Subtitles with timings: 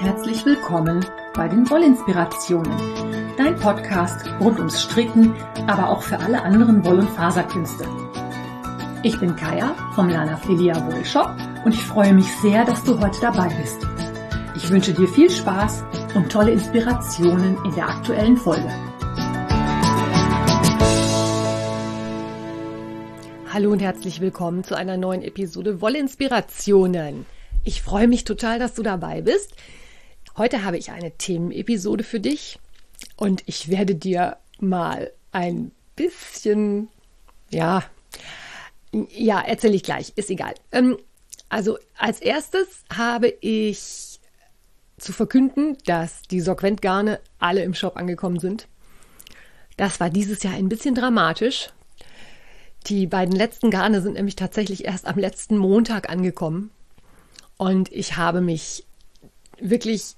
[0.00, 1.04] herzlich willkommen
[1.34, 2.72] bei den Wollinspirationen,
[3.36, 5.34] dein Podcast rund ums Stricken,
[5.66, 7.84] aber auch für alle anderen Woll- und Faserkünste.
[9.02, 11.30] Ich bin Kaya vom Lana Filia Wollshop
[11.66, 13.86] und ich freue mich sehr, dass du heute dabei bist.
[14.56, 18.72] Ich wünsche dir viel Spaß und tolle Inspirationen in der aktuellen Folge.
[23.52, 27.26] Hallo und herzlich willkommen zu einer neuen Episode Wollinspirationen.
[27.64, 29.56] Ich freue mich total, dass du dabei bist.
[30.36, 32.58] Heute habe ich eine Themenepisode für dich
[33.16, 36.88] und ich werde dir mal ein bisschen,
[37.50, 37.82] ja,
[38.92, 40.54] ja, erzähle ich gleich, ist egal.
[40.72, 40.98] Ähm,
[41.48, 44.20] also als erstes habe ich
[44.98, 48.68] zu verkünden, dass die Sorquent-Garne alle im Shop angekommen sind.
[49.76, 51.70] Das war dieses Jahr ein bisschen dramatisch.
[52.86, 56.70] Die beiden letzten Garne sind nämlich tatsächlich erst am letzten Montag angekommen.
[57.56, 58.84] Und ich habe mich
[59.58, 60.16] wirklich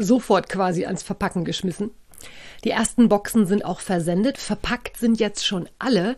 [0.00, 1.90] sofort quasi ans Verpacken geschmissen.
[2.64, 4.38] Die ersten Boxen sind auch versendet.
[4.38, 6.16] Verpackt sind jetzt schon alle.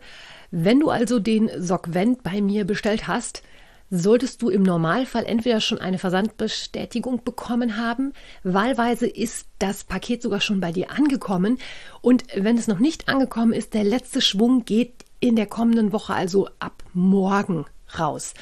[0.51, 3.43] Wenn du also den Sockvent bei mir bestellt hast,
[3.89, 10.41] solltest du im Normalfall entweder schon eine Versandbestätigung bekommen haben, wahlweise ist das Paket sogar
[10.41, 11.59] schon bei dir angekommen
[12.01, 16.15] und wenn es noch nicht angekommen ist, der letzte Schwung geht in der kommenden Woche,
[16.15, 17.65] also ab morgen
[17.99, 18.33] raus.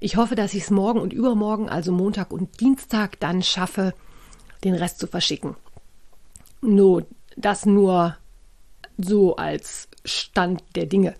[0.00, 3.94] Ich hoffe, dass ich es morgen und übermorgen, also Montag und Dienstag, dann schaffe,
[4.64, 5.56] den Rest zu verschicken.
[6.60, 8.16] Nur das nur
[8.98, 11.14] so als Stand der Dinge.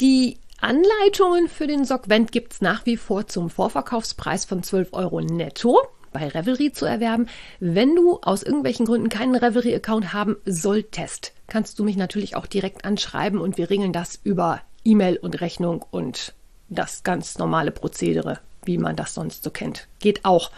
[0.00, 5.20] Die Anleitungen für den Sockvent gibt es nach wie vor zum Vorverkaufspreis von 12 Euro
[5.20, 5.80] netto
[6.12, 7.28] bei Revelry zu erwerben.
[7.58, 12.84] Wenn du aus irgendwelchen Gründen keinen Revelry-Account haben solltest, kannst du mich natürlich auch direkt
[12.84, 16.34] anschreiben und wir regeln das über E-Mail und Rechnung und
[16.68, 19.88] das ganz normale Prozedere, wie man das sonst so kennt.
[19.98, 20.50] Geht auch.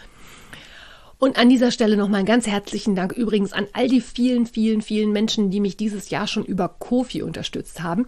[1.25, 4.83] Und an dieser Stelle nochmal einen ganz herzlichen Dank übrigens an all die vielen, vielen,
[4.83, 8.07] vielen Menschen, die mich dieses Jahr schon über Kofi unterstützt haben.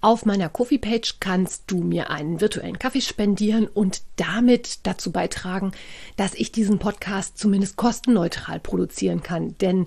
[0.00, 5.72] Auf meiner Kofi-Page kannst du mir einen virtuellen Kaffee spendieren und damit dazu beitragen,
[6.16, 9.54] dass ich diesen Podcast zumindest kostenneutral produzieren kann.
[9.58, 9.86] Denn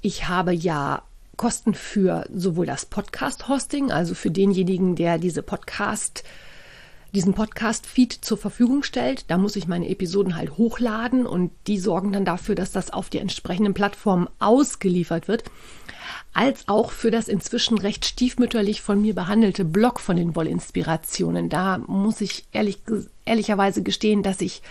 [0.00, 1.02] ich habe ja
[1.36, 6.24] Kosten für sowohl das Podcast-Hosting, also für denjenigen, der diese Podcast-
[7.12, 9.24] diesen Podcast-Feed zur Verfügung stellt.
[9.28, 13.10] Da muss ich meine Episoden halt hochladen und die sorgen dann dafür, dass das auf
[13.10, 15.44] die entsprechenden Plattformen ausgeliefert wird.
[16.32, 21.48] Als auch für das inzwischen recht stiefmütterlich von mir behandelte Blog von den Wollinspirationen.
[21.48, 22.78] Da muss ich ehrlich,
[23.24, 24.62] ehrlicherweise gestehen, dass ich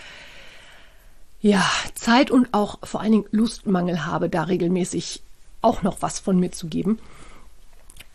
[1.42, 1.64] ja
[1.94, 5.22] Zeit und auch vor allen Dingen Lustmangel habe, da regelmäßig
[5.62, 6.98] auch noch was von mir zu geben.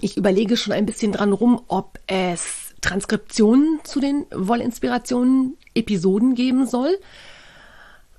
[0.02, 6.68] Ich überlege schon ein bisschen dran rum, ob es Transkriptionen zu den Wollinspirationen Episoden geben
[6.68, 6.98] soll.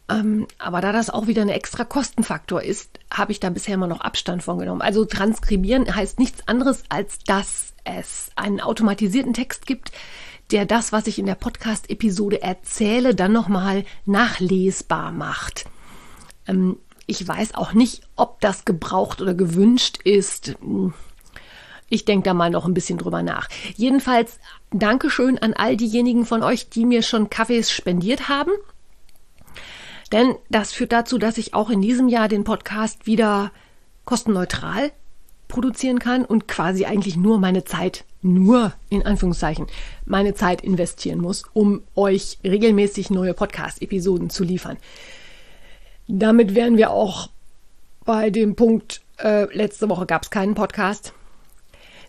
[0.09, 3.87] Ähm, aber da das auch wieder ein extra Kostenfaktor ist, habe ich da bisher immer
[3.87, 4.83] noch Abstand von genommen.
[4.83, 9.93] Also transkribieren heißt nichts anderes, als dass es einen automatisierten Text gibt,
[10.51, 15.67] der das, was ich in der Podcast-Episode erzähle, dann nochmal nachlesbar macht.
[16.47, 16.77] Ähm,
[17.07, 20.57] ich weiß auch nicht, ob das gebraucht oder gewünscht ist.
[21.89, 23.49] Ich denke da mal noch ein bisschen drüber nach.
[23.77, 24.39] Jedenfalls
[24.73, 28.51] Dankeschön an all diejenigen von euch, die mir schon Kaffees spendiert haben.
[30.13, 33.53] Denn das führt dazu, dass ich auch in diesem Jahr den Podcast wieder
[34.05, 34.93] kostenneutral
[35.49, 39.67] produzieren kann und quasi eigentlich nur meine Zeit, nur in Anführungszeichen,
[40.05, 44.77] meine Zeit investieren muss, um euch regelmäßig neue Podcast-Episoden zu liefern.
[46.09, 47.31] Damit wären wir auch
[48.05, 51.13] bei dem Punkt, äh, letzte Woche gab es keinen Podcast.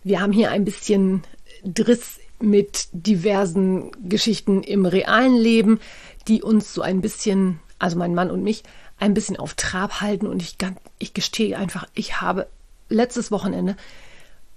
[0.07, 1.23] Wir haben hier ein bisschen
[1.66, 5.81] Driss mit diversen Geschichten im realen Leben,
[6.29, 8.63] die uns so ein bisschen, also mein Mann und mich,
[9.00, 10.25] ein bisschen auf Trab halten.
[10.25, 10.56] Und ich,
[10.97, 12.47] ich gestehe einfach, ich habe
[12.88, 13.75] letztes Wochenende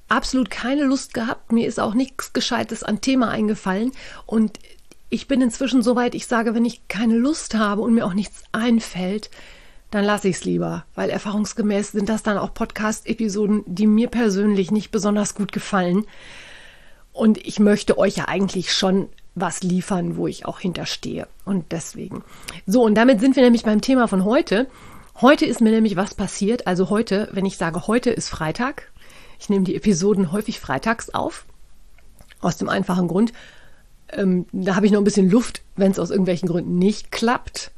[0.08, 1.50] absolut keine Lust gehabt.
[1.50, 3.90] Mir ist auch nichts Gescheites an Thema eingefallen.
[4.26, 4.60] Und
[5.08, 8.14] ich bin inzwischen so weit, ich sage, wenn ich keine Lust habe und mir auch
[8.14, 9.30] nichts einfällt,
[9.90, 14.70] dann lasse ich es lieber, weil erfahrungsgemäß sind das dann auch Podcast-Episoden, die mir persönlich
[14.70, 16.04] nicht besonders gut gefallen.
[17.12, 21.26] Und ich möchte euch ja eigentlich schon was liefern, wo ich auch hinterstehe.
[21.44, 22.22] Und deswegen.
[22.66, 24.68] So, und damit sind wir nämlich beim Thema von heute.
[25.20, 26.66] Heute ist mir nämlich was passiert.
[26.68, 28.92] Also heute, wenn ich sage, heute ist Freitag.
[29.40, 31.46] Ich nehme die Episoden häufig freitags auf.
[32.40, 33.32] Aus dem einfachen Grund,
[34.12, 37.72] ähm, da habe ich noch ein bisschen Luft, wenn es aus irgendwelchen Gründen nicht klappt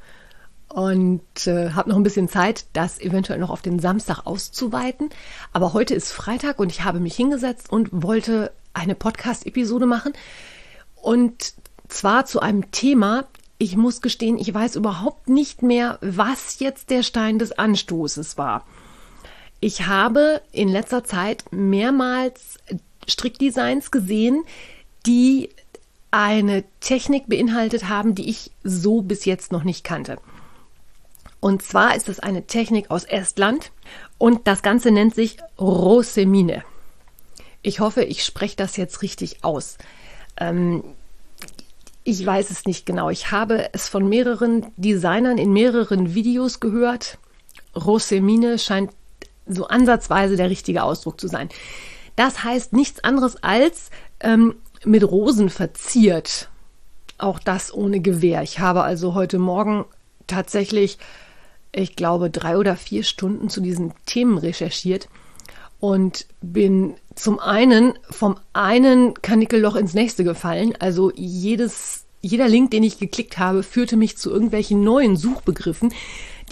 [0.73, 5.11] und äh, habe noch ein bisschen Zeit, das eventuell noch auf den Samstag auszuweiten.
[5.53, 10.15] Aber heute ist Freitag und ich habe mich hingesetzt und wollte eine Podcast-Episode machen.
[10.95, 11.53] Und
[11.89, 13.27] zwar zu einem Thema,
[13.59, 18.65] ich muss gestehen, ich weiß überhaupt nicht mehr, was jetzt der Stein des Anstoßes war.
[19.61, 22.59] Ich habe in letzter Zeit mehrmals
[23.07, 24.43] Strickdesigns gesehen,
[25.05, 25.51] die
[26.11, 30.17] eine Technik beinhaltet haben, die ich so bis jetzt noch nicht kannte.
[31.43, 33.73] Und zwar ist es eine Technik aus Estland
[34.17, 36.63] und das Ganze nennt sich Rosemine.
[37.63, 39.77] Ich hoffe, ich spreche das jetzt richtig aus.
[40.37, 40.85] Ähm,
[42.05, 43.11] ich weiß es nicht genau.
[43.11, 47.19] Ich habe es von mehreren Designern in mehreren Videos gehört.
[47.75, 48.93] Rosemine scheint
[49.49, 51.49] so ansatzweise der richtige Ausdruck zu sein.
[52.15, 53.91] Das heißt nichts anderes als
[54.21, 54.55] ähm,
[54.85, 56.51] mit Rosen verziert.
[57.19, 58.45] Auch das ohne Gewehr.
[58.45, 59.87] Ich habe also heute Morgen
[60.29, 60.99] tatsächlich,
[61.75, 65.09] ich glaube, drei oder vier Stunden zu diesen Themen recherchiert
[65.81, 70.75] und bin zum einen vom einen Kanickelloch ins nächste gefallen.
[70.79, 75.93] Also jedes, jeder Link, den ich geklickt habe, führte mich zu irgendwelchen neuen Suchbegriffen,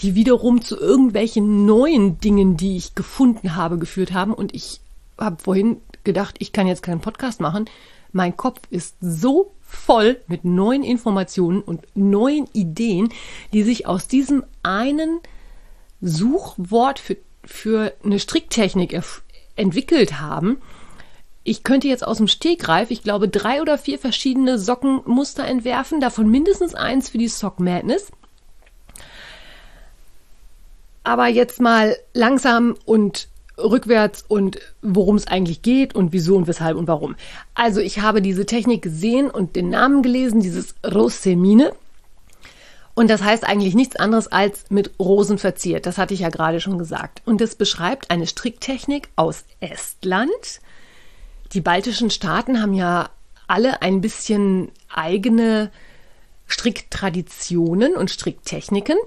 [0.01, 4.33] die wiederum zu irgendwelchen neuen Dingen, die ich gefunden habe, geführt haben.
[4.33, 4.81] Und ich
[5.17, 7.69] habe vorhin gedacht, ich kann jetzt keinen Podcast machen.
[8.11, 13.09] Mein Kopf ist so voll mit neuen Informationen und neuen Ideen,
[13.53, 15.21] die sich aus diesem einen
[16.01, 18.99] Suchwort für, für eine Stricktechnik
[19.55, 20.61] entwickelt haben.
[21.43, 26.29] Ich könnte jetzt aus dem Stegreif, ich glaube, drei oder vier verschiedene Sockenmuster entwerfen, davon
[26.29, 28.11] mindestens eins für die Sock Madness.
[31.03, 33.29] Aber jetzt mal langsam und
[33.63, 37.15] rückwärts und worum es eigentlich geht und wieso und weshalb und warum.
[37.53, 41.73] Also ich habe diese Technik gesehen und den Namen gelesen, dieses Rosemine.
[42.93, 45.85] Und das heißt eigentlich nichts anderes als mit Rosen verziert.
[45.85, 47.21] Das hatte ich ja gerade schon gesagt.
[47.25, 50.61] Und es beschreibt eine Stricktechnik aus Estland.
[51.53, 53.09] Die baltischen Staaten haben ja
[53.47, 55.71] alle ein bisschen eigene
[56.47, 58.97] Stricktraditionen und Stricktechniken.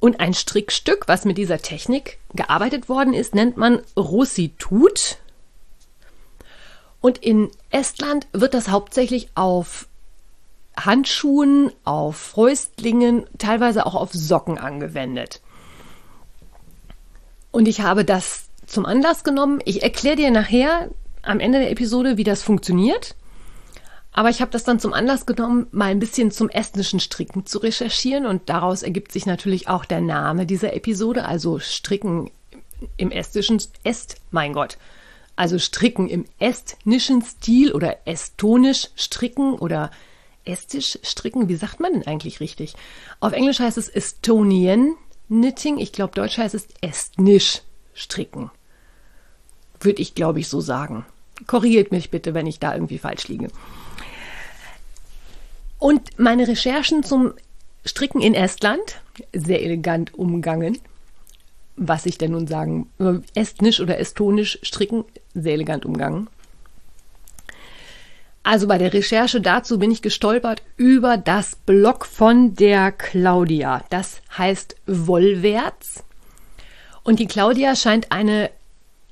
[0.00, 5.18] Und ein Strickstück, was mit dieser Technik gearbeitet worden ist, nennt man Russitut.
[7.00, 9.88] Und in Estland wird das hauptsächlich auf
[10.76, 15.40] Handschuhen, auf Fäustlingen, teilweise auch auf Socken angewendet.
[17.50, 19.60] Und ich habe das zum Anlass genommen.
[19.64, 20.90] Ich erkläre dir nachher
[21.22, 23.16] am Ende der Episode, wie das funktioniert.
[24.12, 27.58] Aber ich habe das dann zum Anlass genommen, mal ein bisschen zum estnischen Stricken zu
[27.58, 32.30] recherchieren und daraus ergibt sich natürlich auch der Name dieser Episode, also Stricken
[32.96, 34.78] im estnischen Est, mein Gott.
[35.36, 39.90] Also Stricken im estnischen Stil oder estonisch stricken oder
[40.44, 41.48] estisch stricken.
[41.48, 42.74] Wie sagt man denn eigentlich richtig?
[43.20, 44.96] Auf Englisch heißt es Estonian
[45.28, 45.78] Knitting.
[45.78, 47.62] Ich glaube, Deutsch heißt es estnisch
[47.94, 48.50] stricken.
[49.80, 51.06] Würde ich, glaube ich, so sagen.
[51.46, 53.48] Korrigiert mich bitte, wenn ich da irgendwie falsch liege.
[55.78, 57.34] Und meine Recherchen zum
[57.84, 59.00] Stricken in Estland,
[59.32, 60.78] sehr elegant umgangen.
[61.76, 62.90] Was ich denn nun sagen,
[63.34, 65.04] estnisch oder estonisch stricken,
[65.34, 66.28] sehr elegant umgangen.
[68.42, 73.84] Also bei der Recherche dazu bin ich gestolpert über das Blog von der Claudia.
[73.90, 76.02] Das heißt Wollwärts.
[77.04, 78.50] Und die Claudia scheint eine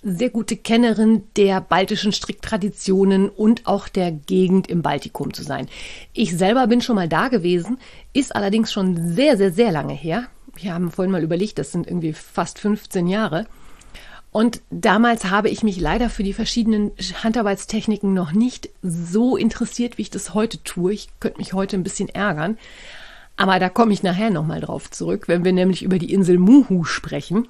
[0.07, 5.69] sehr gute Kennerin der baltischen Stricktraditionen und auch der Gegend im Baltikum zu sein.
[6.13, 7.79] Ich selber bin schon mal da gewesen,
[8.13, 10.29] ist allerdings schon sehr, sehr, sehr lange her.
[10.55, 13.47] Wir haben vorhin mal überlegt, das sind irgendwie fast 15 Jahre.
[14.31, 20.03] Und damals habe ich mich leider für die verschiedenen Handarbeitstechniken noch nicht so interessiert, wie
[20.03, 20.93] ich das heute tue.
[20.93, 22.59] Ich könnte mich heute ein bisschen ärgern.
[23.37, 26.85] Aber da komme ich nachher nochmal drauf zurück, wenn wir nämlich über die Insel Muhu
[26.85, 27.49] sprechen.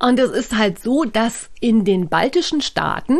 [0.00, 3.18] Und es ist halt so, dass in den baltischen Staaten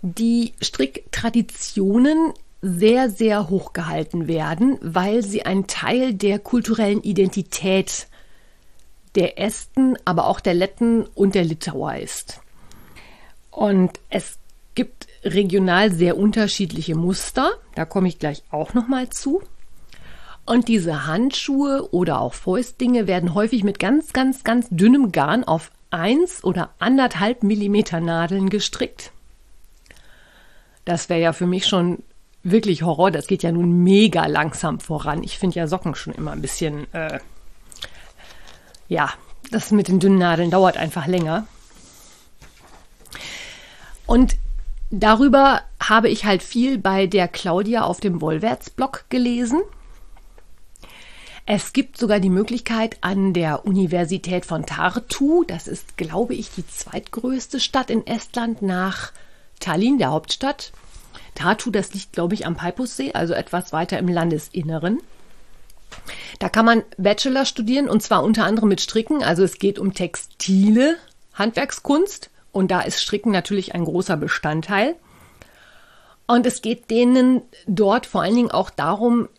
[0.00, 8.08] die Stricktraditionen sehr, sehr hoch gehalten werden, weil sie ein Teil der kulturellen Identität
[9.14, 12.40] der Esten, aber auch der Letten und der Litauer ist.
[13.50, 14.38] Und es
[14.74, 19.42] gibt regional sehr unterschiedliche Muster, da komme ich gleich auch noch mal zu.
[20.46, 25.70] Und diese Handschuhe oder auch Fäustdinge werden häufig mit ganz, ganz, ganz dünnem Garn auf
[25.90, 29.12] eins oder anderthalb Millimeter Nadeln gestrickt.
[30.84, 32.02] Das wäre ja für mich schon
[32.42, 33.10] wirklich Horror.
[33.10, 35.22] Das geht ja nun mega langsam voran.
[35.22, 37.18] Ich finde ja Socken schon immer ein bisschen, äh,
[38.88, 39.12] ja,
[39.50, 41.46] das mit den dünnen Nadeln dauert einfach länger.
[44.06, 44.36] Und
[44.90, 49.60] darüber habe ich halt viel bei der Claudia auf dem Wollwärts-Blog gelesen.
[51.50, 56.66] Es gibt sogar die Möglichkeit an der Universität von Tartu, das ist, glaube ich, die
[56.66, 59.12] zweitgrößte Stadt in Estland nach
[59.58, 60.72] Tallinn, der Hauptstadt.
[61.34, 65.00] Tartu, das liegt, glaube ich, am Peipussee, also etwas weiter im Landesinneren.
[66.38, 69.22] Da kann man Bachelor studieren und zwar unter anderem mit Stricken.
[69.22, 70.96] Also es geht um textile
[71.32, 74.96] Handwerkskunst und da ist Stricken natürlich ein großer Bestandteil.
[76.26, 79.30] Und es geht denen dort vor allen Dingen auch darum,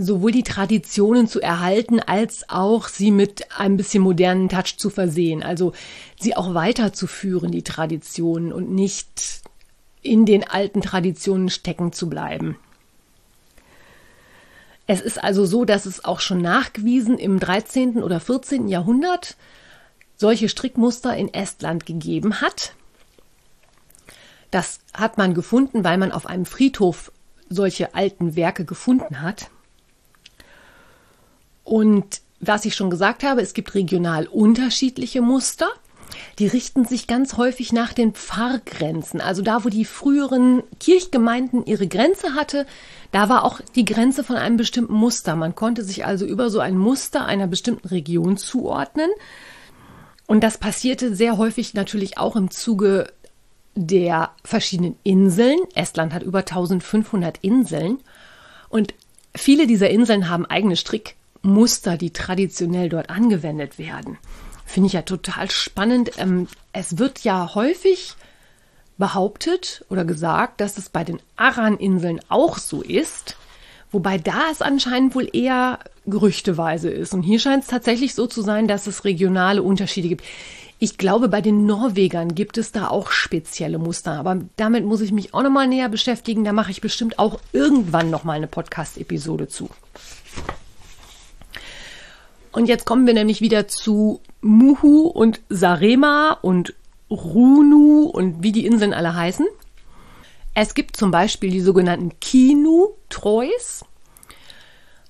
[0.00, 5.42] sowohl die Traditionen zu erhalten, als auch sie mit ein bisschen modernen Touch zu versehen.
[5.42, 5.72] Also
[6.18, 9.42] sie auch weiterzuführen, die Traditionen und nicht
[10.02, 12.56] in den alten Traditionen stecken zu bleiben.
[14.86, 18.02] Es ist also so, dass es auch schon nachgewiesen im 13.
[18.02, 18.66] oder 14.
[18.66, 19.36] Jahrhundert
[20.16, 22.74] solche Strickmuster in Estland gegeben hat.
[24.50, 27.12] Das hat man gefunden, weil man auf einem Friedhof
[27.48, 29.50] solche alten Werke gefunden hat.
[31.64, 35.68] Und was ich schon gesagt habe, es gibt regional unterschiedliche Muster.
[36.38, 39.20] Die richten sich ganz häufig nach den Pfarrgrenzen.
[39.20, 42.66] Also da, wo die früheren Kirchgemeinden ihre Grenze hatte,
[43.12, 45.36] da war auch die Grenze von einem bestimmten Muster.
[45.36, 49.10] Man konnte sich also über so ein Muster einer bestimmten Region zuordnen.
[50.26, 53.12] Und das passierte sehr häufig natürlich auch im Zuge
[53.74, 55.58] der verschiedenen Inseln.
[55.74, 57.98] Estland hat über 1500 Inseln.
[58.68, 58.94] Und
[59.34, 60.76] viele dieser Inseln haben eigene
[61.40, 64.18] Strickmuster, die traditionell dort angewendet werden.
[64.66, 66.12] Finde ich ja total spannend.
[66.18, 68.14] Ähm, es wird ja häufig
[68.98, 73.36] behauptet oder gesagt, dass es bei den Aran-Inseln auch so ist,
[73.90, 77.14] wobei da es anscheinend wohl eher gerüchteweise ist.
[77.14, 80.24] Und hier scheint es tatsächlich so zu sein, dass es regionale Unterschiede gibt.
[80.78, 85.12] Ich glaube, bei den Norwegern gibt es da auch spezielle Muster, aber damit muss ich
[85.12, 86.44] mich auch nochmal näher beschäftigen.
[86.44, 89.68] Da mache ich bestimmt auch irgendwann nochmal eine Podcast-Episode zu.
[92.52, 96.74] Und jetzt kommen wir nämlich wieder zu Muhu und Sarema und
[97.10, 99.46] Runu und wie die Inseln alle heißen.
[100.54, 103.84] Es gibt zum Beispiel die sogenannten Kinu-Trois.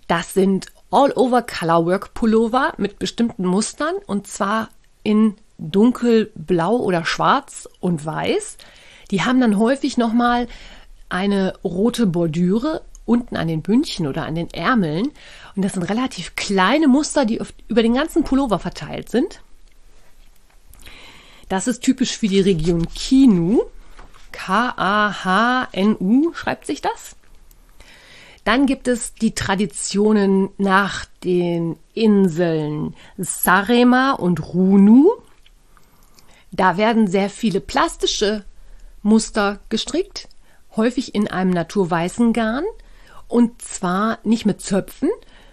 [0.06, 4.68] Das sind All-Over-Colorwork-Pullover mit bestimmten Mustern und zwar
[5.02, 8.59] in dunkelblau oder schwarz und weiß.
[9.11, 10.49] Die haben dann häufig nochmal
[11.09, 15.11] eine rote Bordüre unten an den Bündchen oder an den Ärmeln.
[15.57, 19.42] Und das sind relativ kleine Muster, die über den ganzen Pullover verteilt sind.
[21.49, 23.62] Das ist typisch für die Region Kinu.
[24.33, 27.16] K-A-H-N-U schreibt sich das.
[28.45, 35.11] Dann gibt es die Traditionen nach den Inseln Sarema und Runu.
[36.52, 38.45] Da werden sehr viele plastische
[39.02, 40.28] Muster gestrickt,
[40.76, 42.64] häufig in einem naturweißen Garn.
[43.30, 45.08] Und zwar nicht mit Zöpfen,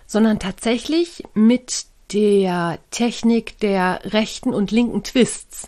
[0.07, 5.67] sondern tatsächlich mit der Technik der rechten und linken Twists.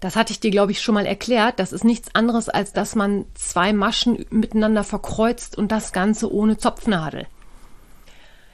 [0.00, 1.58] Das hatte ich dir, glaube ich, schon mal erklärt.
[1.58, 6.56] Das ist nichts anderes, als dass man zwei Maschen miteinander verkreuzt und das Ganze ohne
[6.56, 7.26] Zopfnadel.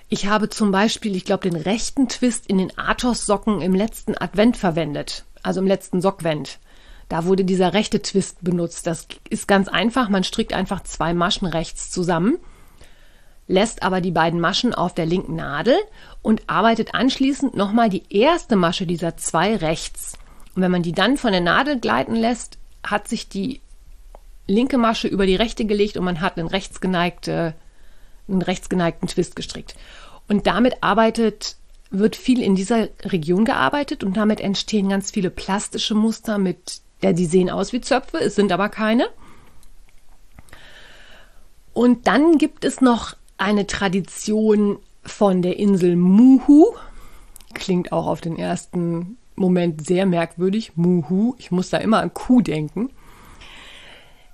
[0.08, 4.56] Ich habe zum Beispiel, ich glaube, den rechten Twist in den Athos-Socken im letzten Advent
[4.56, 6.58] verwendet, also im letzten Sockwend.
[7.08, 8.88] Da wurde dieser rechte Twist benutzt.
[8.88, 10.08] Das ist ganz einfach.
[10.08, 12.38] Man strickt einfach zwei Maschen rechts zusammen
[13.46, 15.76] lässt aber die beiden Maschen auf der linken Nadel
[16.22, 20.14] und arbeitet anschließend nochmal die erste Masche dieser zwei rechts.
[20.54, 23.60] Und wenn man die dann von der Nadel gleiten lässt, hat sich die
[24.46, 27.54] linke Masche über die rechte gelegt und man hat einen, rechtsgeneigte,
[28.28, 29.74] einen rechtsgeneigten Twist gestrickt.
[30.28, 31.56] Und damit arbeitet,
[31.90, 37.12] wird viel in dieser Region gearbeitet und damit entstehen ganz viele plastische Muster mit, ja,
[37.12, 39.08] die sehen aus wie Zöpfe, es sind aber keine.
[41.72, 46.74] Und dann gibt es noch eine Tradition von der Insel Muhu.
[47.52, 50.72] Klingt auch auf den ersten Moment sehr merkwürdig.
[50.76, 51.34] Muhu.
[51.36, 52.90] Ich muss da immer an Kuh denken.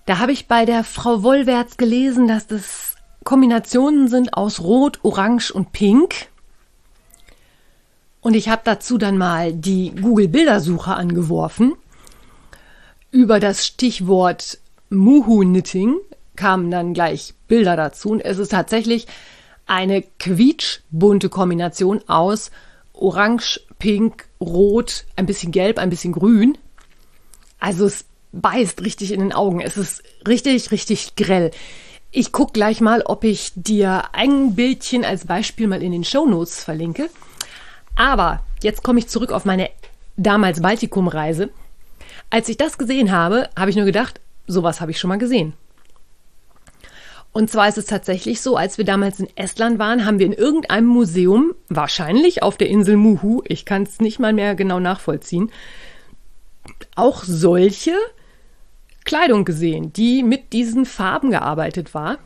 [0.07, 5.51] Da habe ich bei der Frau Wollwärts gelesen, dass das Kombinationen sind aus Rot, Orange
[5.51, 6.29] und Pink.
[8.21, 11.75] Und ich habe dazu dann mal die Google-Bildersuche angeworfen.
[13.11, 15.97] Über das Stichwort Muhu Knitting
[16.41, 18.13] kamen dann gleich Bilder dazu.
[18.13, 19.07] Und es ist tatsächlich
[19.67, 22.51] eine quietschbunte Kombination aus
[22.95, 26.57] Orange, Pink, Rot, ein bisschen Gelb, ein bisschen Grün.
[27.59, 29.61] Also es beißt richtig in den Augen.
[29.61, 31.51] Es ist richtig, richtig grell.
[32.11, 36.25] Ich gucke gleich mal, ob ich dir ein Bildchen als Beispiel mal in den Show
[36.25, 37.11] Notes verlinke.
[37.97, 39.69] Aber jetzt komme ich zurück auf meine
[40.17, 41.51] damals Baltikum-Reise.
[42.31, 45.53] Als ich das gesehen habe, habe ich nur gedacht, sowas habe ich schon mal gesehen.
[47.33, 50.33] Und zwar ist es tatsächlich so, als wir damals in Estland waren, haben wir in
[50.33, 55.51] irgendeinem Museum, wahrscheinlich auf der Insel Muhu, ich kann es nicht mal mehr genau nachvollziehen,
[56.97, 57.95] auch solche
[59.05, 62.19] Kleidung gesehen, die mit diesen Farben gearbeitet war.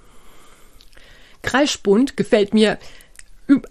[1.42, 2.78] Kreisbunt gefällt mir,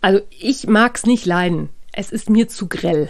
[0.01, 1.69] also ich mag es nicht leiden.
[1.91, 3.09] Es ist mir zu grell.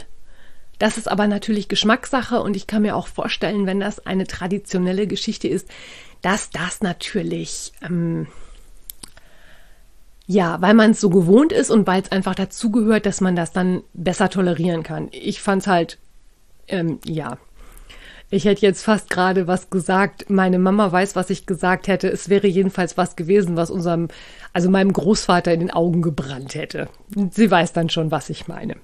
[0.79, 5.07] Das ist aber natürlich Geschmackssache und ich kann mir auch vorstellen, wenn das eine traditionelle
[5.07, 5.69] Geschichte ist,
[6.23, 8.27] dass das natürlich, ähm,
[10.25, 13.51] ja, weil man es so gewohnt ist und weil es einfach dazugehört, dass man das
[13.51, 15.09] dann besser tolerieren kann.
[15.11, 15.99] Ich fand es halt,
[16.67, 17.37] ähm, ja,
[18.29, 20.29] ich hätte jetzt fast gerade was gesagt.
[20.29, 22.07] Meine Mama weiß, was ich gesagt hätte.
[22.09, 24.07] Es wäre jedenfalls was gewesen, was unserem,
[24.53, 26.89] also meinem Großvater in den Augen gebrannt hätte.
[27.29, 28.77] Sie weiß dann schon, was ich meine.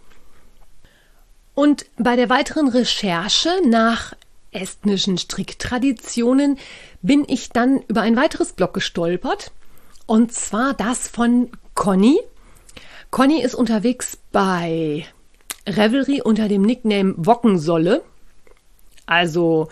[1.55, 4.13] Und bei der weiteren Recherche nach
[4.51, 6.57] estnischen Stricktraditionen
[7.01, 9.51] bin ich dann über ein weiteres Blog gestolpert.
[10.05, 12.19] Und zwar das von Conny.
[13.11, 15.05] Conny ist unterwegs bei
[15.67, 18.03] Revelry unter dem Nickname Wockensolle
[19.09, 19.69] also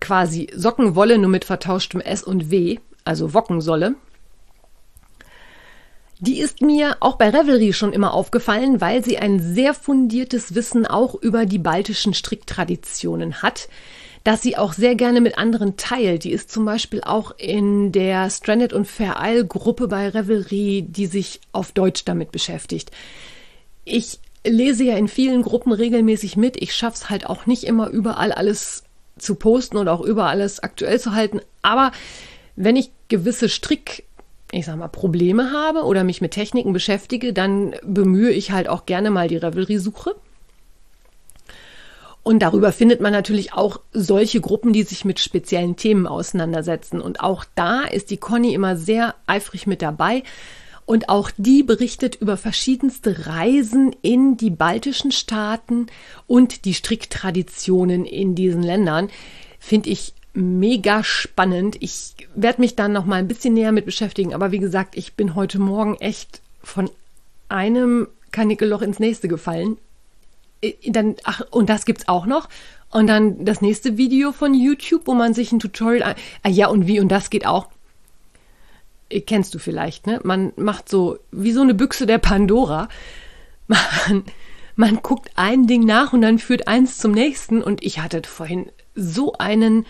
[0.00, 3.96] quasi Sockenwolle nur mit vertauschtem S und W, also Wockensolle.
[6.24, 10.86] Die ist mir auch bei Revelry schon immer aufgefallen, weil sie ein sehr fundiertes Wissen
[10.86, 13.68] auch über die baltischen Stricktraditionen hat,
[14.22, 16.22] das sie auch sehr gerne mit anderen teilt.
[16.22, 21.06] Die ist zum Beispiel auch in der Stranded und Fair Isle Gruppe bei Revelry, die
[21.06, 22.92] sich auf Deutsch damit beschäftigt.
[23.84, 26.56] Ich lese ja in vielen Gruppen regelmäßig mit.
[26.56, 28.84] Ich schaff's halt auch nicht immer überall alles
[29.18, 31.40] zu posten und auch überall alles aktuell zu halten.
[31.62, 31.90] Aber
[32.54, 34.04] wenn ich gewisse Strick,
[34.52, 38.86] ich sag mal, Probleme habe oder mich mit Techniken beschäftige, dann bemühe ich halt auch
[38.86, 40.14] gerne mal die Revelry-Suche.
[42.22, 47.00] Und darüber findet man natürlich auch solche Gruppen, die sich mit speziellen Themen auseinandersetzen.
[47.00, 50.22] Und auch da ist die Conny immer sehr eifrig mit dabei.
[50.84, 55.86] Und auch die berichtet über verschiedenste Reisen in die baltischen Staaten
[56.26, 59.08] und die Stricktraditionen in diesen Ländern.
[59.58, 61.76] Finde ich mega spannend.
[61.80, 64.34] Ich werde mich dann noch mal ein bisschen näher mit beschäftigen.
[64.34, 66.90] Aber wie gesagt, ich bin heute Morgen echt von
[67.48, 69.76] einem Kanickelloch ins nächste gefallen.
[70.86, 72.48] Dann, ach, und das gibt's auch noch.
[72.90, 76.86] Und dann das nächste Video von YouTube, wo man sich ein Tutorial, ah ja, und
[76.86, 77.68] wie, und das geht auch
[79.20, 80.20] kennst du vielleicht, ne?
[80.24, 82.88] Man macht so wie so eine Büchse der Pandora.
[83.68, 84.24] Man,
[84.74, 87.62] man guckt ein Ding nach und dann führt eins zum nächsten.
[87.62, 89.86] Und ich hatte vorhin so einen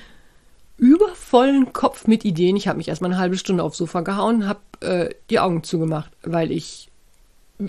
[0.83, 2.57] übervollen Kopf mit Ideen.
[2.57, 6.11] Ich habe mich erstmal eine halbe Stunde aufs Sofa gehauen, habe äh, die Augen zugemacht,
[6.23, 6.89] weil ich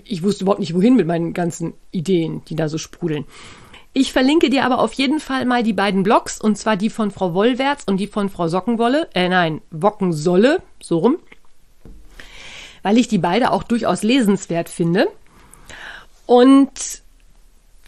[0.04, 3.26] ich wusste überhaupt nicht wohin mit meinen ganzen Ideen, die da so sprudeln.
[3.94, 7.12] Ich verlinke dir aber auf jeden Fall mal die beiden Blogs, und zwar die von
[7.12, 11.18] Frau Wollwärts und die von Frau Sockenwolle, äh nein, Wockensolle, so rum
[12.84, 15.08] weil ich die beide auch durchaus lesenswert finde.
[16.28, 17.02] Und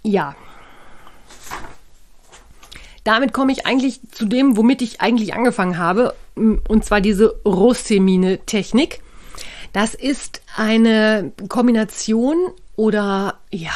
[0.01, 0.35] ja,
[3.05, 8.99] damit komme ich eigentlich zu dem, womit ich eigentlich angefangen habe, und zwar diese Rossemine-Technik.
[9.71, 12.37] Das ist eine Kombination
[12.75, 13.71] oder ja,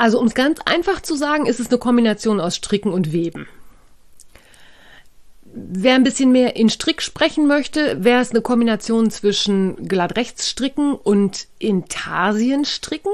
[0.00, 3.46] also um es ganz einfach zu sagen, ist es eine Kombination aus Stricken und Weben.
[5.44, 11.48] Wer ein bisschen mehr in Strick sprechen möchte, wäre es eine Kombination zwischen Glattrechtsstricken und
[11.58, 13.12] Intarsienstricken.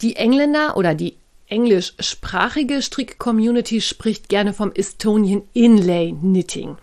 [0.00, 1.16] Die Engländer oder die
[1.48, 6.76] englischsprachige Strick-Community spricht gerne vom Estonian Inlay Knitting.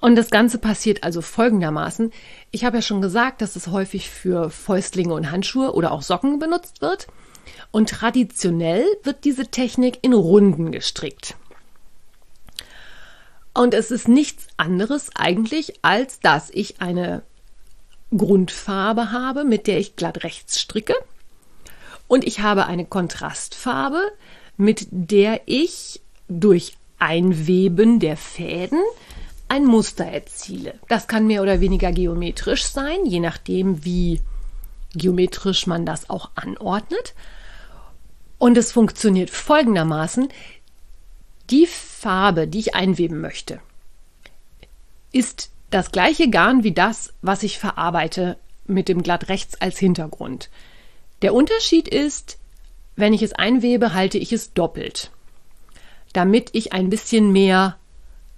[0.00, 2.12] Und das Ganze passiert also folgendermaßen.
[2.50, 6.38] Ich habe ja schon gesagt, dass es häufig für Fäustlinge und Handschuhe oder auch Socken
[6.38, 7.06] benutzt wird.
[7.70, 11.36] Und traditionell wird diese Technik in Runden gestrickt.
[13.54, 17.22] Und es ist nichts anderes eigentlich, als dass ich eine
[18.14, 20.94] Grundfarbe habe, mit der ich glatt rechts stricke.
[22.08, 24.00] Und ich habe eine Kontrastfarbe,
[24.56, 28.80] mit der ich durch Einweben der Fäden
[29.48, 30.74] ein Muster erziele.
[30.88, 34.20] Das kann mehr oder weniger geometrisch sein, je nachdem, wie
[34.94, 37.14] geometrisch man das auch anordnet.
[38.38, 40.28] Und es funktioniert folgendermaßen.
[41.50, 43.60] Die Farbe, die ich einweben möchte,
[45.12, 48.36] ist das gleiche Garn wie das, was ich verarbeite
[48.66, 50.48] mit dem glatt rechts als Hintergrund.
[51.24, 52.36] Der Unterschied ist,
[52.96, 55.10] wenn ich es einwebe, halte ich es doppelt,
[56.12, 57.78] damit ich ein bisschen mehr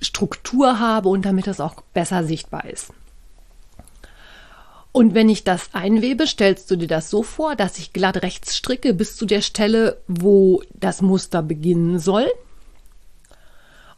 [0.01, 2.93] Struktur habe und damit es auch besser sichtbar ist.
[4.93, 8.57] Und wenn ich das einwebe, stellst du dir das so vor, dass ich glatt rechts
[8.57, 12.31] stricke bis zu der Stelle, wo das Muster beginnen soll.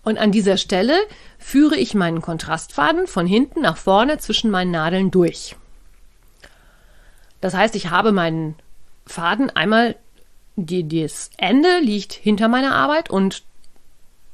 [0.03, 0.99] Und an dieser Stelle
[1.39, 5.57] führe ich meinen Kontrastfaden von hinten nach vorne zwischen meinen Nadeln durch.
[7.43, 8.57] Das heißt, ich habe meinen
[9.09, 9.97] Faden einmal,
[10.57, 13.45] die, das Ende liegt hinter meiner Arbeit und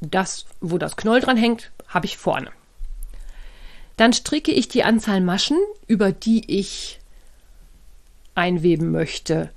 [0.01, 2.51] das, wo das Knoll dran hängt, habe ich vorne.
[3.97, 6.99] Dann stricke ich die Anzahl Maschen, über die ich
[8.35, 9.51] einweben möchte.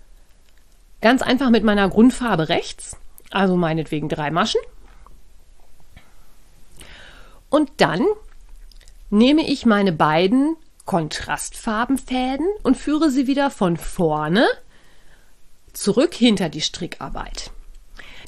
[1.02, 2.98] Ganz einfach mit meiner Grundfarbe rechts,
[3.32, 4.62] also meinetwegen drei Maschen.
[7.50, 8.06] Und dann
[9.10, 14.48] nehme ich meine beiden Kontrastfarbenfäden und führe sie wieder von vorne
[15.80, 17.52] zurück hinter die Strickarbeit.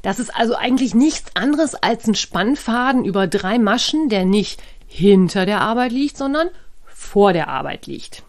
[0.01, 5.45] Das ist also eigentlich nichts anderes als ein Spannfaden über drei Maschen, der nicht hinter
[5.45, 6.49] der Arbeit liegt, sondern
[6.85, 8.23] vor der Arbeit liegt.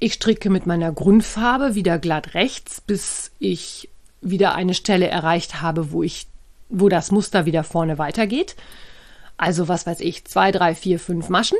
[0.00, 3.88] Ich stricke mit meiner Grundfarbe wieder glatt rechts, bis ich
[4.20, 6.26] wieder eine Stelle erreicht habe, wo ich,
[6.68, 8.56] wo das Muster wieder vorne weitergeht.
[9.36, 11.58] Also was weiß ich, zwei, drei, vier, fünf Maschen.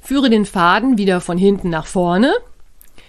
[0.00, 2.32] Führe den Faden wieder von hinten nach vorne,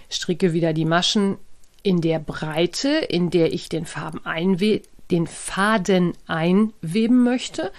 [0.08, 1.38] stricke wieder die Maschen
[1.82, 7.72] in der Breite, in der ich den, Farben einwe den Faden einweben möchte,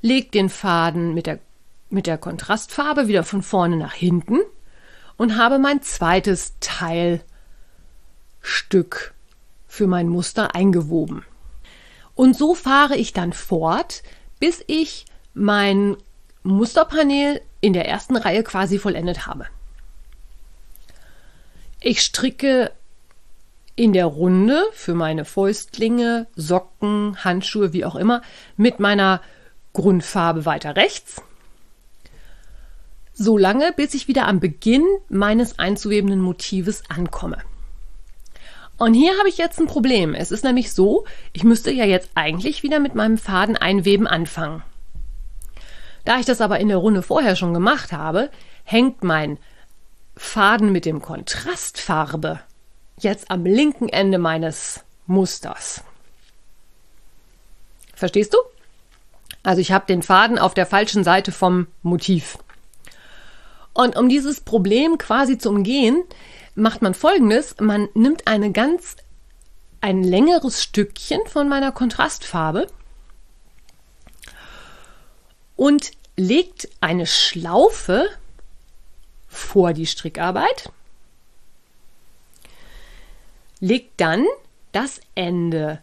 [0.00, 1.40] leg den Faden mit der,
[1.90, 4.38] mit der Kontrastfarbe wieder von vorne nach hinten
[5.16, 7.24] und habe mein zweites Teilstück
[9.66, 11.24] für mein Muster eingewoben.
[12.14, 14.02] Und so fahre ich dann fort,
[14.38, 15.96] bis ich mein
[16.42, 19.46] Musterpanel in der ersten Reihe quasi vollendet habe.
[21.80, 22.72] Ich stricke
[23.76, 28.22] in der Runde für meine Fäustlinge, Socken, Handschuhe, wie auch immer,
[28.56, 29.20] mit meiner
[29.72, 31.22] Grundfarbe weiter rechts.
[33.14, 37.38] So lange, bis ich wieder am Beginn meines einzuwebenden Motives ankomme.
[38.78, 40.14] Und hier habe ich jetzt ein Problem.
[40.14, 44.62] Es ist nämlich so, ich müsste ja jetzt eigentlich wieder mit meinem Faden einweben anfangen.
[46.04, 48.30] Da ich das aber in der Runde vorher schon gemacht habe,
[48.64, 49.38] hängt mein
[50.18, 52.40] Faden mit dem Kontrastfarbe
[52.98, 55.82] jetzt am linken Ende meines Musters.
[57.94, 58.38] Verstehst du?
[59.42, 62.38] Also ich habe den Faden auf der falschen Seite vom Motiv.
[63.72, 66.02] Und um dieses Problem quasi zu umgehen,
[66.56, 67.54] macht man folgendes.
[67.60, 68.96] Man nimmt eine ganz,
[69.80, 72.66] ein längeres Stückchen von meiner Kontrastfarbe
[75.54, 78.08] und legt eine Schlaufe
[79.28, 80.70] vor die Strickarbeit
[83.60, 84.24] legt dann
[84.72, 85.80] das Ende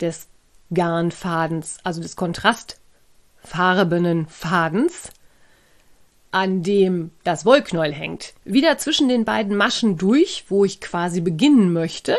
[0.00, 0.28] des
[0.72, 5.10] Garnfadens, also des kontrastfarbenen Fadens,
[6.30, 11.72] an dem das Wollknäuel hängt, wieder zwischen den beiden Maschen durch, wo ich quasi beginnen
[11.72, 12.18] möchte,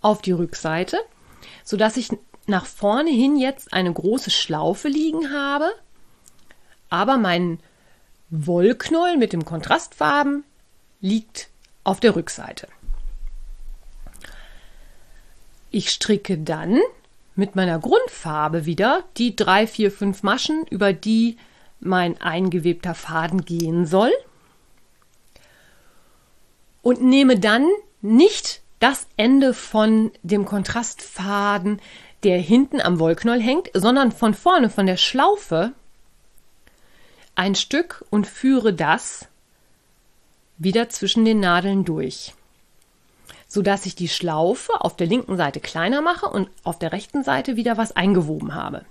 [0.00, 0.98] auf die Rückseite,
[1.64, 2.10] so dass ich
[2.46, 5.72] nach vorne hin jetzt eine große Schlaufe liegen habe,
[6.90, 7.60] aber mein
[8.34, 10.44] Wollknäuel mit dem Kontrastfarben
[11.02, 11.50] liegt
[11.84, 12.66] auf der Rückseite.
[15.70, 16.80] Ich stricke dann
[17.34, 21.36] mit meiner Grundfarbe wieder die drei, vier, fünf Maschen, über die
[21.78, 24.12] mein eingewebter Faden gehen soll.
[26.80, 27.66] Und nehme dann
[28.00, 31.82] nicht das Ende von dem Kontrastfaden,
[32.22, 35.72] der hinten am Wollknoll hängt, sondern von vorne, von der Schlaufe,
[37.42, 39.26] ein Stück und führe das
[40.58, 42.34] wieder zwischen den Nadeln durch
[43.52, 47.54] sodass ich die Schlaufe auf der linken Seite kleiner mache und auf der rechten Seite
[47.54, 48.86] wieder was eingewoben habe.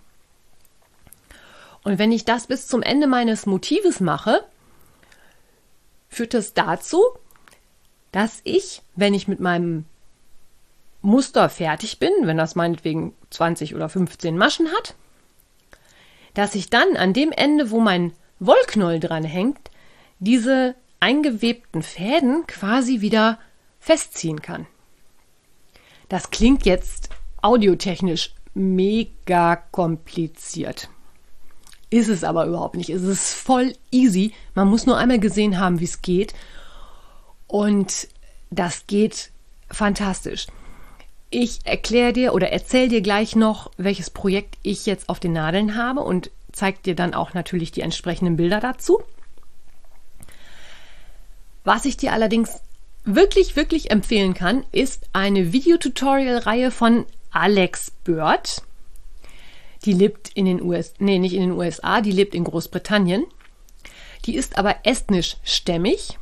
[1.83, 4.45] Und wenn ich das bis zum Ende meines Motives mache,
[6.09, 7.01] führt das dazu,
[8.11, 9.85] dass ich, wenn ich mit meinem
[11.01, 14.93] Muster fertig bin, wenn das meinetwegen 20 oder 15 Maschen hat,
[16.35, 19.69] dass ich dann an dem Ende, wo mein Wollknoll dran hängt,
[20.19, 23.39] diese eingewebten Fäden quasi wieder
[23.79, 24.67] festziehen kann.
[26.09, 27.09] Das klingt jetzt
[27.41, 30.89] audiotechnisch mega kompliziert.
[31.91, 32.89] Ist es aber überhaupt nicht.
[32.89, 34.33] Es ist voll easy.
[34.55, 36.33] Man muss nur einmal gesehen haben, wie es geht.
[37.47, 38.07] Und
[38.49, 39.31] das geht
[39.69, 40.47] fantastisch.
[41.29, 45.75] Ich erkläre dir oder erzähle dir gleich noch, welches Projekt ich jetzt auf den Nadeln
[45.75, 49.01] habe und zeige dir dann auch natürlich die entsprechenden Bilder dazu.
[51.63, 52.61] Was ich dir allerdings
[53.03, 58.63] wirklich, wirklich empfehlen kann, ist eine Videotutorial-Reihe von Alex Bird.
[59.85, 63.25] Die lebt in den USA, nee, nicht in den USA, die lebt in Großbritannien.
[64.25, 66.19] Die ist aber estnischstämmig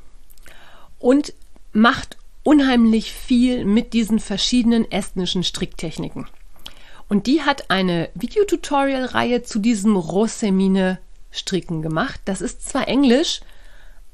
[0.97, 1.33] und
[1.73, 6.27] macht unheimlich viel mit diesen verschiedenen estnischen Stricktechniken.
[7.09, 12.21] Und die hat eine Videotutorial-Reihe zu diesem Rossemine-Stricken gemacht.
[12.25, 13.41] Das ist zwar Englisch,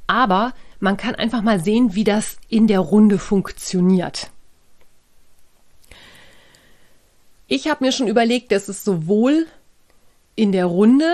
[0.08, 4.32] aber man kann einfach mal sehen, wie das in der Runde funktioniert.
[7.48, 9.46] Ich habe mir schon überlegt, dass es sowohl
[10.36, 11.14] in der Runde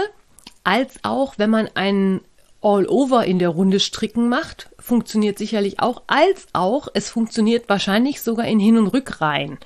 [0.63, 2.21] als auch, wenn man einen
[2.61, 8.45] All-Over in der Runde stricken macht, funktioniert sicherlich auch, als auch, es funktioniert wahrscheinlich sogar
[8.45, 9.57] in Hin- und Rückreihen,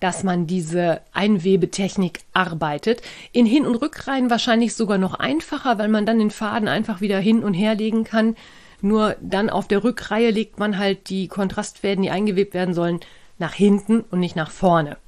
[0.00, 3.02] dass man diese Einwebetechnik arbeitet.
[3.32, 7.18] In Hin- und Rückreihen wahrscheinlich sogar noch einfacher, weil man dann den Faden einfach wieder
[7.18, 8.36] hin und her legen kann.
[8.82, 13.00] Nur dann auf der Rückreihe legt man halt die Kontrastfäden, die eingewebt werden sollen,
[13.38, 14.98] nach hinten und nicht nach vorne.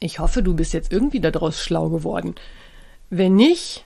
[0.00, 2.36] Ich hoffe, du bist jetzt irgendwie daraus schlau geworden.
[3.10, 3.84] Wenn nicht,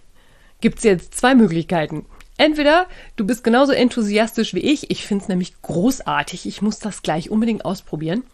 [0.61, 2.07] gibt es jetzt zwei Möglichkeiten.
[2.37, 7.03] Entweder du bist genauso enthusiastisch wie ich, ich finde es nämlich großartig, ich muss das
[7.03, 8.25] gleich unbedingt ausprobieren.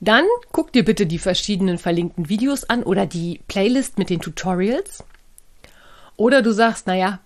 [0.00, 5.04] Dann guck dir bitte die verschiedenen verlinkten Videos an oder die Playlist mit den Tutorials.
[6.16, 7.20] Oder du sagst, naja,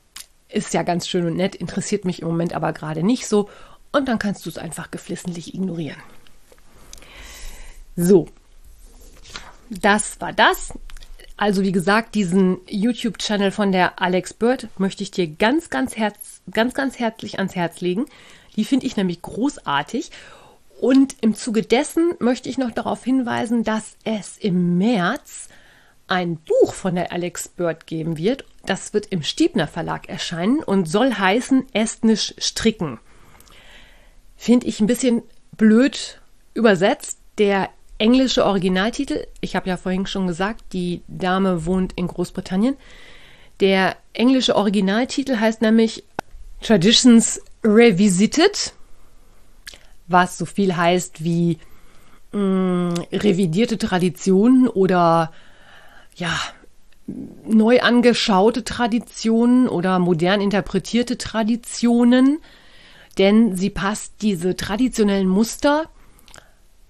[0.49, 3.49] ist ja ganz schön und nett, interessiert mich im Moment aber gerade nicht so
[3.93, 5.99] und dann kannst du es einfach geflissentlich ignorieren.
[7.97, 8.29] So,
[9.71, 10.73] das war das.
[11.37, 16.41] Also wie gesagt, diesen YouTube-Channel von der Alex Bird möchte ich dir ganz, ganz, herz,
[16.51, 18.07] ganz, ganz herzlich ans Herz legen.
[18.57, 20.11] Die finde ich nämlich großartig.
[20.81, 25.49] Und im Zuge dessen möchte ich noch darauf hinweisen, dass es im März
[26.07, 28.45] ein Buch von der Alex Bird geben wird.
[28.65, 33.01] Das wird im Stiebner Verlag erscheinen und soll heißen Estnisch stricken.
[34.37, 35.23] Finde ich ein bisschen
[35.57, 36.21] blöd
[36.55, 37.19] übersetzt.
[37.39, 42.77] Der englische Originaltitel, ich habe ja vorhin schon gesagt, die Dame wohnt in Großbritannien.
[43.59, 46.05] Der englische Originaltitel heißt nämlich
[46.61, 48.73] Traditions Revisited,
[50.09, 51.59] was so viel heißt wie
[52.33, 55.33] mh, mm, revidierte Traditionen oder
[56.17, 56.37] ja,
[57.47, 62.39] neu angeschaute Traditionen oder modern interpretierte Traditionen,
[63.17, 65.89] denn sie passt diese traditionellen Muster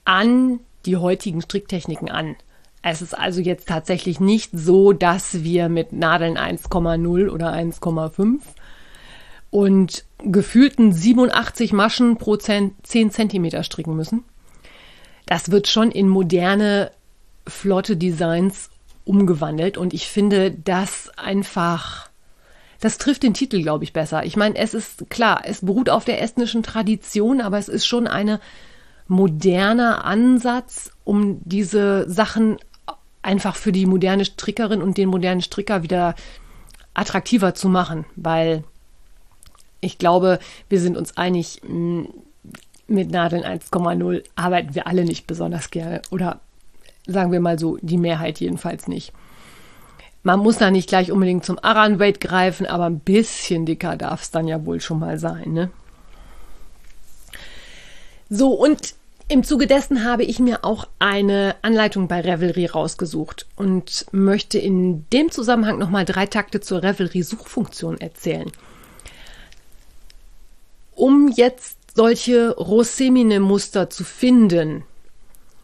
[0.04, 2.36] an die heutigen Stricktechniken an.
[2.82, 8.40] Es ist also jetzt tatsächlich nicht so, dass wir mit Nadeln 1,0 oder 1,5
[9.50, 14.24] und gefühlten 87 Maschen pro 10 Zentimeter stricken müssen.
[15.26, 16.90] Das wird schon in moderne,
[17.46, 18.70] flotte Designs
[19.04, 22.10] umgewandelt und ich finde das einfach,
[22.80, 24.24] das trifft den Titel, glaube ich, besser.
[24.24, 28.06] Ich meine, es ist klar, es beruht auf der estnischen Tradition, aber es ist schon
[28.06, 28.40] eine
[29.06, 32.58] moderner Ansatz, um diese Sachen
[33.22, 36.14] einfach für die moderne Strickerin und den modernen Stricker wieder
[36.94, 38.64] attraktiver zu machen, weil
[39.80, 40.38] ich glaube,
[40.68, 41.60] wir sind uns einig,
[42.88, 46.40] mit Nadeln 1,0 arbeiten wir alle nicht besonders gerne oder
[47.06, 49.12] sagen wir mal so, die Mehrheit jedenfalls nicht.
[50.22, 54.30] Man muss da nicht gleich unbedingt zum Aran-Weight greifen, aber ein bisschen dicker darf es
[54.30, 55.70] dann ja wohl schon mal sein, ne?
[58.28, 58.94] So, und
[59.28, 65.06] im Zuge dessen habe ich mir auch eine Anleitung bei Revelry rausgesucht und möchte in
[65.12, 68.50] dem Zusammenhang nochmal drei Takte zur Revelry-Suchfunktion erzählen.
[70.98, 74.82] Um jetzt solche Rosemine-Muster zu finden,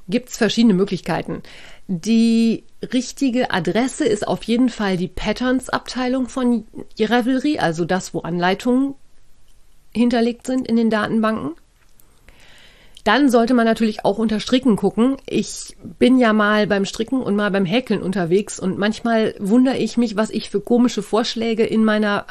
[0.09, 1.43] gibt es verschiedene Möglichkeiten.
[1.89, 6.69] Die richtige Adresse ist auf jeden Fall die Patterns-Abteilung von
[7.01, 8.95] Revelry, also das, wo Anleitungen
[9.93, 11.57] hinterlegt sind in den Datenbanken.
[13.03, 15.17] Dann sollte man natürlich auch unter Stricken gucken.
[15.27, 19.97] Ich bin ja mal beim Stricken und mal beim Häkeln unterwegs und manchmal wundere ich
[19.97, 22.25] mich, was ich für komische Vorschläge in meiner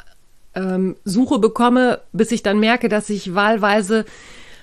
[0.55, 4.05] ähm, Suche bekomme, bis ich dann merke, dass ich wahlweise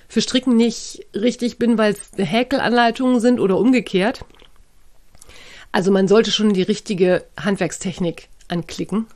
[0.07, 4.25] für Stricken nicht richtig bin, weil es Häkelanleitungen sind oder umgekehrt.
[5.71, 9.07] Also man sollte schon die richtige Handwerkstechnik anklicken.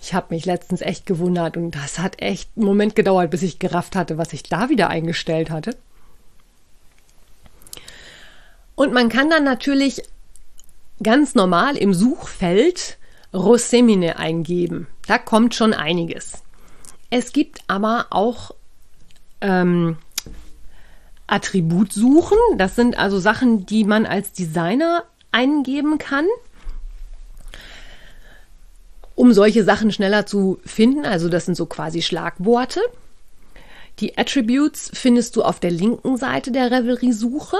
[0.00, 3.58] Ich habe mich letztens echt gewundert und das hat echt einen Moment gedauert, bis ich
[3.58, 5.76] gerafft hatte, was ich da wieder eingestellt hatte.
[8.76, 10.02] Und man kann dann natürlich
[11.02, 12.96] ganz normal im Suchfeld
[13.34, 14.86] Rosemine eingeben.
[15.10, 16.44] Da kommt schon einiges.
[17.10, 18.52] Es gibt aber auch
[19.40, 19.96] ähm,
[21.26, 22.38] Attributsuchen.
[22.58, 26.26] Das sind also Sachen, die man als Designer eingeben kann
[29.16, 31.04] um solche Sachen schneller zu finden.
[31.04, 32.80] Also das sind so quasi Schlagworte.
[33.98, 37.58] Die Attributes findest du auf der linken Seite der Revelry-Suche.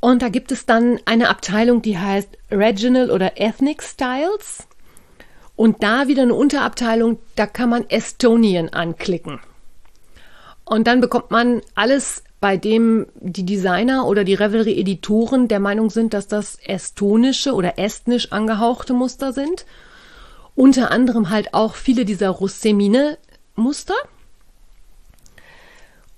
[0.00, 4.66] Und da gibt es dann eine Abteilung, die heißt Regional oder Ethnic Styles.
[5.56, 9.40] Und da wieder eine Unterabteilung, da kann man Estonian anklicken.
[10.64, 16.12] Und dann bekommt man alles, bei dem die Designer oder die Revelry-Editoren der Meinung sind,
[16.12, 19.64] dass das estonische oder estnisch angehauchte Muster sind.
[20.54, 23.94] Unter anderem halt auch viele dieser Rosemine-Muster.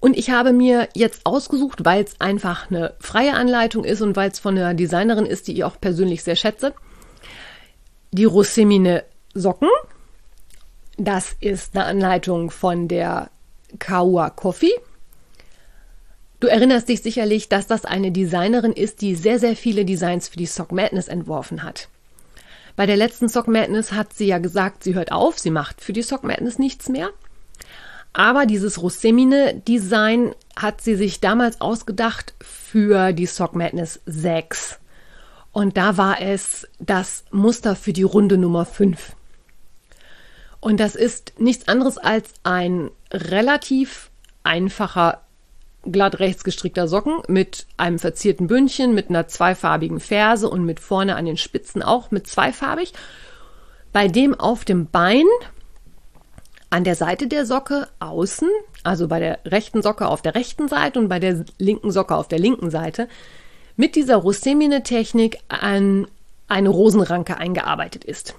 [0.01, 4.31] Und ich habe mir jetzt ausgesucht, weil es einfach eine freie Anleitung ist und weil
[4.31, 6.75] es von einer Designerin ist, die ich auch persönlich sehr schätze,
[8.13, 9.05] die Rossemine
[9.39, 9.69] Socken.
[10.97, 13.31] Das ist eine Anleitung von der
[13.79, 14.73] Kaua Coffee.
[16.41, 20.37] Du erinnerst dich sicherlich, dass das eine Designerin ist, die sehr, sehr viele Designs für
[20.37, 21.89] die Sock Madness entworfen hat.
[22.77, 25.95] Bei der letzten Sock Madness hat sie ja gesagt, sie hört auf, sie macht für
[25.95, 27.11] die Sock Madness nichts mehr.
[28.13, 34.79] Aber dieses Rossemine-Design hat sie sich damals ausgedacht für die Sock Madness 6.
[35.53, 39.16] Und da war es das Muster für die Runde Nummer 5.
[40.67, 44.11] Und das ist nichts anderes als ein relativ
[44.43, 45.21] einfacher
[45.85, 51.15] glatt rechts gestrickter Socken mit einem verzierten Bündchen, mit einer zweifarbigen Ferse und mit vorne
[51.15, 52.95] an den Spitzen auch mit zweifarbig.
[53.93, 55.27] Bei dem auf dem Bein
[56.69, 58.49] an der Seite der Socke außen,
[58.83, 62.27] also bei der rechten Socke auf der rechten Seite und bei der linken Socke auf
[62.27, 63.07] der linken Seite,
[63.77, 66.09] mit dieser Rossemine-Technik an
[66.49, 68.35] eine Rosenranke eingearbeitet ist.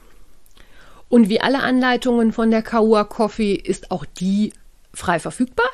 [1.10, 4.52] Und wie alle Anleitungen von der Kaua Coffee ist auch die
[4.94, 5.70] frei verfügbar.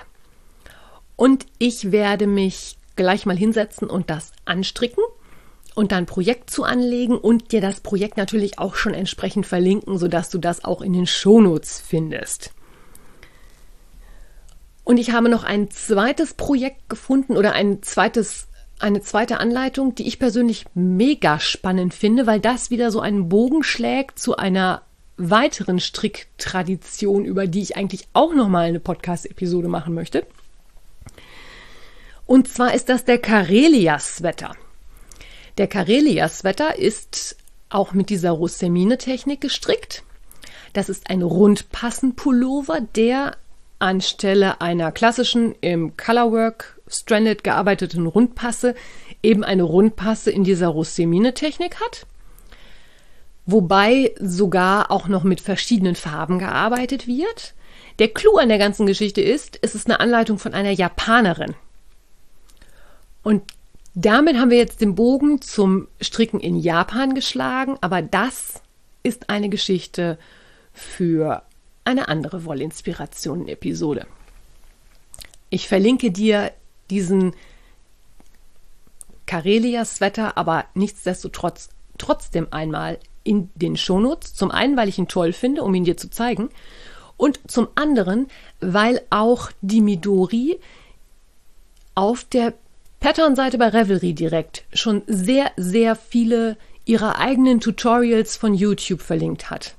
[1.16, 5.04] Und ich werde mich gleich mal hinsetzen und das anstricken
[5.76, 10.30] und dann Projekt zu anlegen und dir das Projekt natürlich auch schon entsprechend verlinken, sodass
[10.30, 12.52] du das auch in den Shownotes findest.
[14.84, 18.48] Und ich habe noch ein zweites Projekt gefunden oder ein zweites,
[18.80, 23.64] eine zweite Anleitung, die ich persönlich mega spannend finde, weil das wieder so einen Bogen
[23.64, 24.82] schlägt zu einer
[25.18, 30.26] weiteren Stricktradition, über die ich eigentlich auch noch mal eine Podcast-Episode machen möchte.
[32.26, 34.56] Und zwar ist das der Karelia-Sweater.
[35.58, 37.36] Der Karelia-Sweater ist
[37.70, 40.04] auch mit dieser Rossemine-Technik gestrickt.
[40.74, 43.38] Das ist ein Rundpassen-Pullover, der
[43.80, 48.76] anstelle einer klassischen im Colorwork Stranded gearbeiteten Rundpasse
[49.22, 52.06] eben eine Rundpasse in dieser Rossemine-Technik hat.
[53.46, 57.54] Wobei sogar auch noch mit verschiedenen Farben gearbeitet wird.
[58.00, 61.56] Der Clou an der ganzen Geschichte ist, es ist eine Anleitung von einer Japanerin.
[63.22, 63.44] Und
[63.96, 68.62] damit haben wir jetzt den Bogen zum Stricken in Japan geschlagen, aber das
[69.04, 70.18] ist eine Geschichte
[70.74, 71.44] für
[71.86, 74.08] eine andere Wollinspirationen-Episode.
[75.50, 76.52] Ich verlinke dir
[76.90, 77.36] diesen
[79.28, 84.34] Karelia-Sweater, aber nichtsdestotrotz trotzdem einmal in den Shownotes.
[84.34, 86.50] Zum einen, weil ich ihn toll finde, um ihn dir zu zeigen.
[87.18, 88.28] Und zum anderen,
[88.60, 90.60] weil auch die Midori
[91.96, 92.54] auf der
[93.00, 99.76] Pattern-Seite bei Revelry direkt schon sehr, sehr viele ihrer eigenen Tutorials von YouTube verlinkt hat.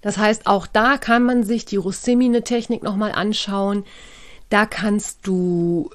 [0.00, 3.84] Das heißt, auch da kann man sich die Rossemine-Technik nochmal anschauen.
[4.48, 5.90] Da kannst du,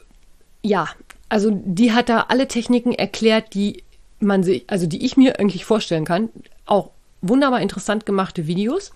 [0.61, 0.89] ja,
[1.29, 3.83] also die hat da alle Techniken erklärt, die
[4.19, 6.29] man sich, also die ich mir eigentlich vorstellen kann.
[6.65, 8.91] Auch wunderbar interessant gemachte Videos.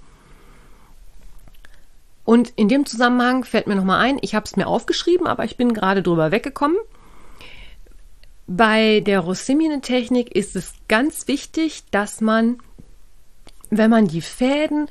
[2.26, 5.58] Und in dem Zusammenhang fällt mir nochmal ein, ich habe es mir aufgeschrieben, aber ich
[5.58, 6.78] bin gerade drüber weggekommen.
[8.46, 12.60] Bei der Rossimine-Technik ist es ganz wichtig, dass man,
[13.70, 14.88] wenn man die Fäden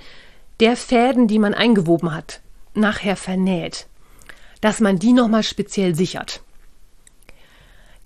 [0.60, 2.40] der Fäden, die man eingewoben hat,
[2.74, 3.86] nachher vernäht,
[4.60, 6.42] dass man die nochmal speziell sichert.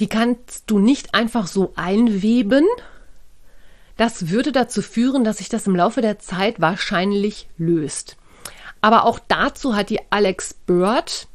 [0.00, 2.64] Die kannst du nicht einfach so einweben.
[3.96, 8.16] Das würde dazu führen, dass sich das im Laufe der Zeit wahrscheinlich löst.
[8.80, 11.28] Aber auch dazu hat die Alex Bird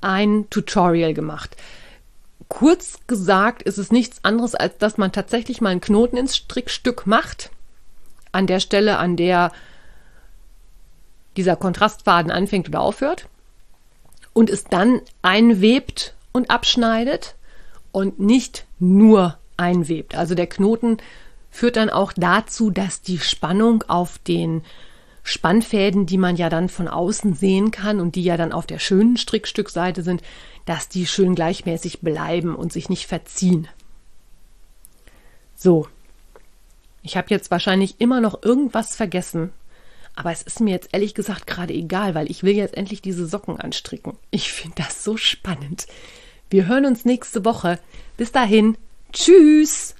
[0.00, 1.56] ein Tutorial gemacht.
[2.48, 7.06] Kurz gesagt ist es nichts anderes, als dass man tatsächlich mal einen Knoten ins Strickstück
[7.06, 7.50] macht.
[8.30, 9.52] An der Stelle, an der
[11.36, 13.28] dieser Kontrastfaden anfängt oder aufhört.
[14.34, 17.34] Und es dann einwebt und abschneidet
[17.92, 20.14] und nicht nur einwebt.
[20.14, 20.98] Also der Knoten
[21.50, 24.62] führt dann auch dazu, dass die Spannung auf den
[25.22, 28.80] Spannfäden, die man ja dann von außen sehen kann und die ja dann auf der
[28.80, 30.22] schönen Strickstückseite sind,
[30.64, 33.68] dass die schön gleichmäßig bleiben und sich nicht verziehen.
[35.54, 35.86] So.
[37.04, 39.52] Ich habe jetzt wahrscheinlich immer noch irgendwas vergessen,
[40.14, 43.26] aber es ist mir jetzt ehrlich gesagt gerade egal, weil ich will jetzt endlich diese
[43.26, 44.16] Socken anstricken.
[44.30, 45.86] Ich finde das so spannend.
[46.52, 47.78] Wir hören uns nächste Woche.
[48.18, 48.76] Bis dahin.
[49.10, 49.94] Tschüss.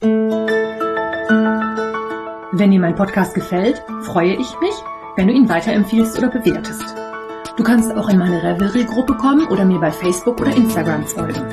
[0.00, 0.48] Wenn
[2.72, 4.74] dir mein Podcast gefällt, freue ich mich,
[5.16, 6.82] wenn du ihn weiterempfiehlst oder bewertest.
[7.56, 11.44] Du kannst auch in meine Revelry-Gruppe kommen oder mir bei Facebook oder Instagram folgen.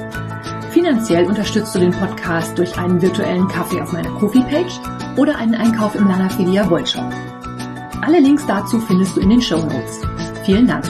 [0.72, 4.80] Finanziell unterstützt du den Podcast durch einen virtuellen Kaffee auf meiner Kofi-Page
[5.16, 7.14] oder einen Einkauf im Lanafilia Wollshop.
[8.02, 10.02] Alle Links dazu findest du in den Show Notes.
[10.44, 10.86] Vielen Dank.